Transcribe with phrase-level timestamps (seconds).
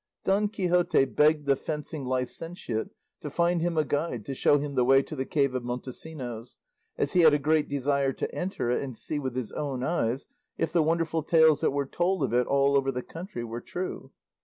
[0.23, 2.87] Don Quixote begged the fencing licentiate
[3.19, 6.57] to find him a guide to show him the way to the cave of Montesinos,
[6.97, 10.25] as he had a great desire to enter it and see with his own eyes
[10.57, 14.11] if the wonderful tales that were told of it all over the country were true.